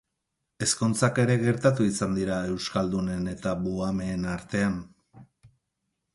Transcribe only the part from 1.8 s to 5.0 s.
izan dira euskaldunen eta buhameen artean.